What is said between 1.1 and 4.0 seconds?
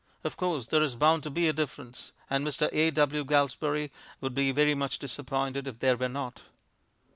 to be a difference, and Mr. A. W. Galsbarrie